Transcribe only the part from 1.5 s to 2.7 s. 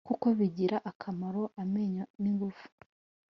amenyo nigifu